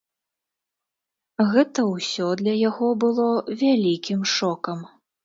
Гэта 1.51 1.85
ўсё 1.89 2.27
для 2.41 2.55
яго 2.69 2.87
было 3.05 3.29
вялікім 3.61 4.25
шокам. 4.35 4.79